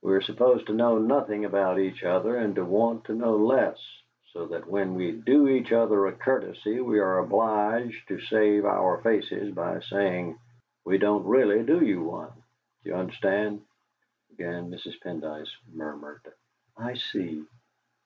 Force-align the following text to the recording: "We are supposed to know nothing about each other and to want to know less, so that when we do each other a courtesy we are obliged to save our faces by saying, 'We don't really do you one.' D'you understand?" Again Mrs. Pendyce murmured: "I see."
"We 0.00 0.14
are 0.14 0.22
supposed 0.22 0.66
to 0.68 0.72
know 0.72 0.96
nothing 0.96 1.44
about 1.44 1.78
each 1.78 2.04
other 2.04 2.38
and 2.38 2.54
to 2.54 2.64
want 2.64 3.04
to 3.04 3.14
know 3.14 3.36
less, 3.36 3.76
so 4.32 4.46
that 4.46 4.66
when 4.66 4.94
we 4.94 5.12
do 5.12 5.46
each 5.46 5.72
other 5.72 6.06
a 6.06 6.12
courtesy 6.12 6.80
we 6.80 7.00
are 7.00 7.18
obliged 7.18 8.08
to 8.08 8.18
save 8.18 8.64
our 8.64 8.96
faces 9.02 9.52
by 9.54 9.80
saying, 9.80 10.38
'We 10.86 10.96
don't 10.96 11.26
really 11.26 11.62
do 11.64 11.84
you 11.84 12.02
one.' 12.02 12.32
D'you 12.82 12.94
understand?" 12.94 13.60
Again 14.32 14.70
Mrs. 14.70 14.98
Pendyce 15.02 15.50
murmured: 15.70 16.32
"I 16.78 16.94
see." 16.94 17.44